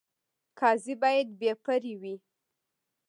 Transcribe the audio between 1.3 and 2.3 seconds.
بې پرې وي